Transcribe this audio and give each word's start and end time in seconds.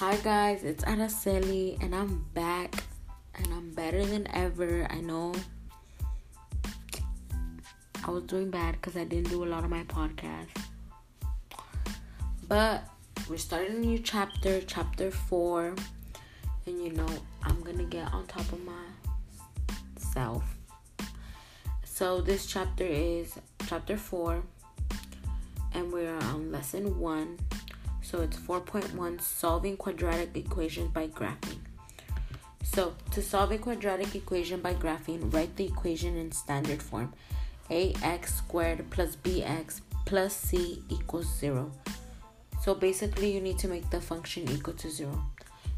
Hi 0.00 0.16
guys, 0.16 0.64
it's 0.64 0.82
Araceli 0.84 1.76
and 1.82 1.94
I'm 1.94 2.24
back 2.32 2.84
and 3.34 3.46
I'm 3.48 3.70
better 3.74 4.02
than 4.02 4.26
ever. 4.32 4.86
I 4.88 5.02
know 5.02 5.34
I 8.02 8.10
was 8.10 8.22
doing 8.22 8.48
bad 8.48 8.76
because 8.76 8.96
I 8.96 9.04
didn't 9.04 9.28
do 9.28 9.44
a 9.44 9.50
lot 9.52 9.62
of 9.62 9.68
my 9.68 9.84
podcast. 9.84 10.56
But 12.48 12.84
we're 13.28 13.36
starting 13.36 13.76
a 13.76 13.78
new 13.80 13.98
chapter, 13.98 14.62
chapter 14.62 15.10
four. 15.10 15.74
And 16.64 16.82
you 16.82 16.92
know, 16.94 17.08
I'm 17.42 17.60
gonna 17.60 17.84
get 17.84 18.10
on 18.10 18.26
top 18.26 18.50
of 18.52 18.60
myself. 19.98 20.44
So 21.84 22.22
this 22.22 22.46
chapter 22.46 22.86
is 22.86 23.38
chapter 23.66 23.98
four, 23.98 24.44
and 25.74 25.92
we're 25.92 26.16
on 26.16 26.50
lesson 26.50 26.98
one 26.98 27.38
so 28.02 28.22
it's 28.22 28.36
4.1 28.36 29.20
solving 29.20 29.76
quadratic 29.76 30.36
equations 30.36 30.90
by 30.90 31.08
graphing. 31.08 31.58
So 32.62 32.94
to 33.12 33.22
solve 33.22 33.52
a 33.52 33.58
quadratic 33.58 34.14
equation 34.14 34.60
by 34.60 34.74
graphing, 34.74 35.32
write 35.32 35.56
the 35.56 35.66
equation 35.66 36.16
in 36.16 36.32
standard 36.32 36.82
form. 36.82 37.12
ax 37.70 38.34
squared 38.34 38.88
plus 38.90 39.16
bx 39.16 39.80
plus 40.06 40.34
c 40.34 40.82
equals 40.88 41.28
0. 41.38 41.70
So 42.62 42.74
basically 42.74 43.32
you 43.32 43.40
need 43.40 43.58
to 43.58 43.68
make 43.68 43.88
the 43.90 44.00
function 44.00 44.50
equal 44.50 44.74
to 44.74 44.90
0. 44.90 45.22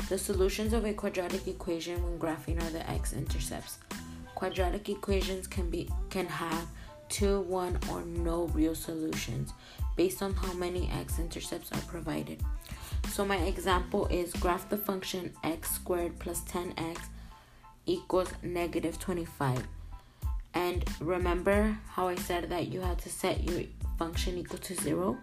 The 0.09 0.19
solutions 0.19 0.73
of 0.73 0.85
a 0.85 0.93
quadratic 0.93 1.47
equation 1.47 2.03
when 2.03 2.19
graphing 2.19 2.61
are 2.63 2.71
the 2.71 2.89
x-intercepts. 2.91 3.79
Quadratic 4.35 4.89
equations 4.89 5.47
can 5.47 5.71
be 5.71 5.89
can 6.11 6.27
have 6.27 6.67
two, 7.13 7.43
one, 7.43 7.79
or 7.91 8.03
no 8.03 8.47
real 8.49 8.75
solutions 8.75 9.53
based 9.97 10.23
on 10.23 10.35
how 10.35 10.53
many 10.55 10.91
x-intercepts 10.91 11.71
are 11.71 11.83
provided. 11.83 12.43
So 13.11 13.25
my 13.25 13.37
example 13.37 14.07
is 14.07 14.33
graph 14.33 14.69
the 14.71 14.79
function 14.79 15.33
x 15.45 15.71
squared 15.71 16.19
plus 16.19 16.41
10x 16.43 16.99
equals 17.85 18.33
negative 18.43 18.99
25. 18.99 19.67
And 20.55 20.85
remember 21.01 21.77
how 21.91 22.09
I 22.09 22.15
said 22.15 22.49
that 22.51 22.69
you 22.69 22.81
had 22.81 22.99
to 23.01 23.11
set 23.11 23.45
your 23.49 23.63
function 23.99 24.39
equal 24.39 24.59
to 24.59 24.75
0? 24.75 25.19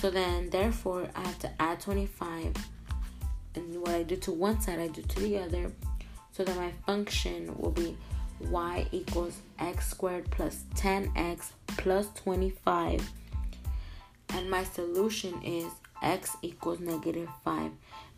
So 0.00 0.10
then, 0.10 0.50
therefore, 0.50 1.08
I 1.14 1.20
have 1.20 1.38
to 1.40 1.50
add 1.60 1.80
25. 1.80 2.54
And 3.54 3.80
what 3.80 3.90
I 3.90 4.02
do 4.04 4.16
to 4.16 4.32
one 4.32 4.60
side, 4.60 4.78
I 4.78 4.88
do 4.88 5.02
to 5.02 5.20
the 5.20 5.38
other. 5.38 5.72
So 6.32 6.44
that 6.44 6.56
my 6.56 6.70
function 6.86 7.56
will 7.58 7.72
be 7.72 7.96
y 8.40 8.86
equals 8.92 9.38
x 9.58 9.88
squared 9.88 10.30
plus 10.30 10.64
10x 10.74 11.50
plus 11.66 12.08
25. 12.14 13.10
And 14.30 14.50
my 14.50 14.64
solution 14.64 15.42
is 15.42 15.66
x 16.02 16.36
equals 16.42 16.80
negative 16.80 17.28
5 17.44 17.70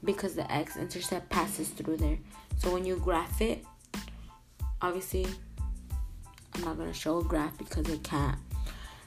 because 0.05 0.35
the 0.35 0.51
x 0.51 0.77
intercept 0.77 1.29
passes 1.31 1.69
through 1.69 1.99
there. 1.99 2.19
So 2.59 2.73
when 2.73 2.85
you 2.85 2.97
graph 2.97 3.41
it, 3.41 3.65
obviously, 4.83 5.27
I'm 6.55 6.63
not 6.63 6.77
going 6.77 6.89
to 6.89 6.95
show 6.95 7.19
a 7.19 7.25
graph 7.25 7.57
because 7.59 7.89
it 7.89 8.03
can't. 8.03 8.39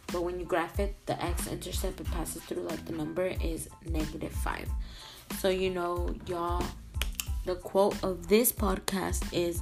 But 0.08 0.24
when 0.24 0.40
you 0.40 0.46
graph 0.46 0.80
it, 0.80 0.96
the 1.06 1.22
x 1.24 1.48
intercept 1.48 2.00
it 2.00 2.12
passes 2.12 2.44
through 2.44 2.64
like 2.64 2.86
the 2.86 2.94
number 2.94 3.34
is 3.42 3.70
negative 3.86 4.32
5. 4.32 4.70
So, 5.40 5.50
you 5.50 5.70
know, 5.70 6.14
y'all, 6.28 6.64
the 7.46 7.56
quote 7.56 8.02
of 8.04 8.28
this 8.28 8.52
podcast 8.52 9.24
is 9.34 9.62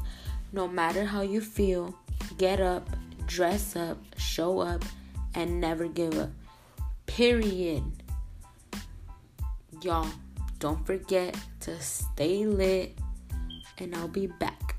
no 0.52 0.68
matter 0.68 1.06
how 1.06 1.22
you 1.22 1.42
feel, 1.42 1.96
get 2.38 2.60
up, 2.60 2.90
dress 3.26 3.76
up, 3.76 3.98
show 4.18 4.60
up, 4.60 4.84
and 5.36 5.62
never 5.62 5.88
give 5.88 6.18
up. 6.18 6.32
Period. 7.06 7.84
Y'all, 9.82 10.10
don't 10.60 10.86
forget 10.86 11.36
to 11.62 11.80
stay 11.82 12.46
lit, 12.46 12.98
and 13.78 13.96
I'll 13.96 14.08
be 14.08 14.28
back. 14.28 14.76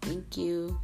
Thank 0.00 0.36
you. 0.36 0.80